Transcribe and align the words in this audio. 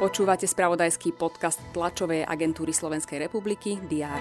Počúvate 0.00 0.48
spravodajský 0.48 1.12
podcast 1.12 1.60
tlačovej 1.76 2.24
agentúry 2.24 2.72
Slovenskej 2.72 3.20
republiky 3.20 3.76
DR. 3.84 4.16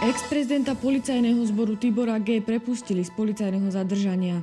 Ex-prezidenta 0.00 0.78
policajného 0.78 1.42
zboru 1.50 1.74
Tibora 1.74 2.22
G. 2.22 2.38
prepustili 2.38 3.02
z 3.02 3.10
policajného 3.10 3.66
zadržania. 3.68 4.40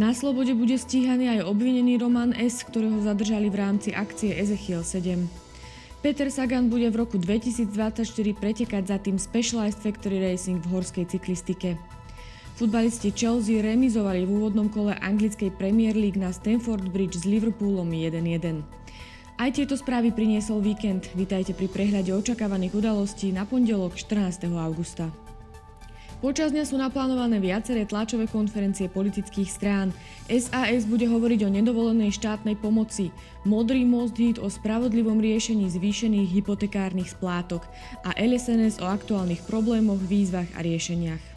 Na 0.00 0.16
slobode 0.16 0.56
bude 0.56 0.80
stíhaný 0.80 1.38
aj 1.38 1.46
obvinený 1.46 2.00
Roman 2.00 2.32
S., 2.32 2.64
ktorého 2.64 3.04
zadržali 3.04 3.52
v 3.52 3.56
rámci 3.60 3.92
akcie 3.92 4.32
Ezechiel 4.32 4.80
7. 4.80 5.28
Peter 6.00 6.32
Sagan 6.32 6.72
bude 6.72 6.88
v 6.88 6.96
roku 7.04 7.20
2024 7.20 8.00
pretekať 8.40 8.82
za 8.88 8.96
tým 8.96 9.20
Specialized 9.20 9.76
Factory 9.76 10.24
Racing 10.24 10.64
v 10.64 10.72
horskej 10.72 11.04
cyklistike. 11.04 11.76
Futbalisti 12.60 13.08
Chelsea 13.16 13.56
remizovali 13.64 14.28
v 14.28 14.36
úvodnom 14.36 14.68
kole 14.68 14.92
anglickej 14.92 15.48
Premier 15.56 15.96
League 15.96 16.20
na 16.20 16.28
Stamford 16.28 16.92
Bridge 16.92 17.16
s 17.16 17.24
Liverpoolom 17.24 17.88
1-1. 17.88 18.60
Aj 19.40 19.48
tieto 19.48 19.80
správy 19.80 20.12
priniesol 20.12 20.60
víkend. 20.60 21.08
Vítajte 21.16 21.56
pri 21.56 21.72
prehľade 21.72 22.12
očakávaných 22.12 22.76
udalostí 22.76 23.32
na 23.32 23.48
pondelok 23.48 23.96
14. 23.96 24.44
augusta. 24.60 25.08
Počas 26.20 26.52
dňa 26.52 26.68
sú 26.68 26.76
naplánované 26.76 27.40
viaceré 27.40 27.88
tlačové 27.88 28.28
konferencie 28.28 28.92
politických 28.92 29.48
strán. 29.48 29.88
SAS 30.28 30.84
bude 30.84 31.08
hovoriť 31.08 31.48
o 31.48 31.54
nedovolenej 31.56 32.12
štátnej 32.12 32.60
pomoci, 32.60 33.08
Modrý 33.48 33.88
most 33.88 34.20
hit 34.20 34.36
o 34.36 34.52
spravodlivom 34.52 35.16
riešení 35.16 35.64
zvýšených 35.72 36.28
hypotekárnych 36.28 37.08
splátok 37.16 37.64
a 38.04 38.12
LSNS 38.20 38.84
o 38.84 38.86
aktuálnych 38.92 39.48
problémoch, 39.48 39.96
výzvach 40.04 40.52
a 40.52 40.60
riešeniach. 40.60 41.29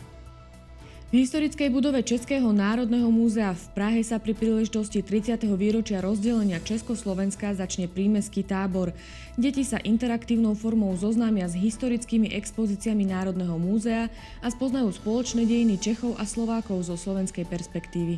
V 1.14 1.22
historickej 1.22 1.70
budove 1.70 2.02
Českého 2.02 2.50
národného 2.50 3.06
múzea 3.14 3.54
v 3.54 3.66
Prahe 3.78 4.02
sa 4.02 4.18
pri 4.18 4.34
príležitosti 4.34 5.06
30. 5.06 5.46
výročia 5.54 6.02
rozdelenia 6.02 6.58
Československa 6.58 7.54
začne 7.54 7.86
prímeský 7.86 8.42
tábor. 8.42 8.98
Deti 9.38 9.62
sa 9.62 9.78
interaktívnou 9.78 10.58
formou 10.58 10.90
zoznámia 10.98 11.46
s 11.46 11.54
historickými 11.54 12.34
expozíciami 12.34 13.14
Národného 13.14 13.62
múzea 13.62 14.10
a 14.42 14.48
spoznajú 14.50 14.90
spoločné 14.90 15.46
dejiny 15.46 15.78
Čechov 15.78 16.18
a 16.18 16.26
Slovákov 16.26 16.82
zo 16.90 16.98
slovenskej 16.98 17.46
perspektívy. 17.46 18.18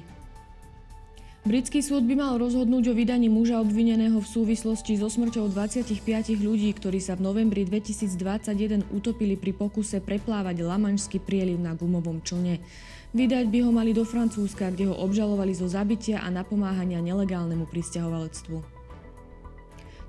Britský 1.46 1.86
súd 1.86 2.10
by 2.10 2.18
mal 2.18 2.42
rozhodnúť 2.42 2.90
o 2.90 2.98
vydaní 2.98 3.30
muža 3.30 3.62
obvineného 3.62 4.18
v 4.18 4.26
súvislosti 4.26 4.98
so 4.98 5.06
smrťou 5.06 5.54
25 5.54 6.02
ľudí, 6.42 6.74
ktorí 6.74 6.98
sa 6.98 7.14
v 7.14 7.22
novembri 7.22 7.62
2021 7.70 8.90
utopili 8.90 9.38
pri 9.38 9.54
pokuse 9.54 10.02
preplávať 10.02 10.66
Lamanšský 10.66 11.22
prieliv 11.22 11.62
na 11.62 11.78
gumovom 11.78 12.18
člne. 12.26 12.66
Vydať 13.14 13.46
by 13.54 13.60
ho 13.62 13.70
mali 13.70 13.94
do 13.94 14.02
Francúzska, 14.02 14.74
kde 14.74 14.90
ho 14.90 14.98
obžalovali 14.98 15.54
zo 15.54 15.70
zabitia 15.70 16.26
a 16.26 16.34
napomáhania 16.34 16.98
nelegálnemu 17.06 17.70
pristahovalectvu. 17.70 18.66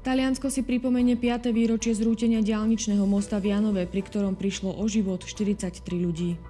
Taliansko 0.09 0.49
si 0.49 0.65
pripomenie 0.65 1.21
5. 1.21 1.53
výročie 1.53 1.93
zrútenia 1.93 2.41
diálničného 2.41 3.05
mosta 3.05 3.37
v 3.37 3.53
Janove, 3.53 3.85
pri 3.85 4.09
ktorom 4.09 4.41
prišlo 4.41 4.73
o 4.73 4.89
život 4.89 5.21
43 5.21 5.85
ľudí. 6.01 6.41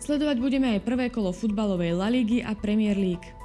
Sledovať 0.00 0.40
budeme 0.40 0.72
aj 0.72 0.88
prvé 0.88 1.12
kolo 1.12 1.36
futbalovej 1.36 1.92
La 1.92 2.08
Ligy 2.08 2.40
a 2.40 2.56
Premier 2.56 2.96
League. 2.96 3.37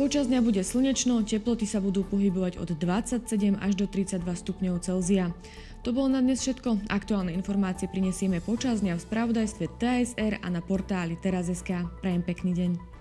Počas 0.00 0.32
dňa 0.32 0.40
bude 0.40 0.64
slnečno, 0.64 1.20
teploty 1.28 1.68
sa 1.68 1.76
budú 1.76 2.08
pohybovať 2.08 2.56
od 2.56 2.72
27 2.72 3.60
až 3.60 3.72
do 3.76 3.84
32 3.84 4.24
stupňov 4.24 4.80
Celzia. 4.80 5.28
To 5.84 5.92
bolo 5.92 6.08
na 6.08 6.24
dnes 6.24 6.40
všetko. 6.40 6.88
Aktuálne 6.88 7.36
informácie 7.36 7.84
prinesieme 7.84 8.40
počas 8.40 8.80
dňa 8.80 8.96
v 8.96 9.04
spravodajstve 9.04 9.64
TSR 9.76 10.40
a 10.40 10.48
na 10.48 10.64
portáli 10.64 11.20
teraz.sk. 11.20 11.84
Prajem 12.00 12.24
pekný 12.24 12.56
deň. 12.56 12.99